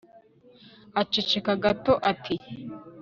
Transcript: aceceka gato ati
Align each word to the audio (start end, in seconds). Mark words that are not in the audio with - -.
aceceka 1.01 1.51
gato 1.63 1.93
ati 2.11 2.35